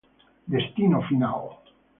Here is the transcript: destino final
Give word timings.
destino 0.47 1.03
final 1.05 1.61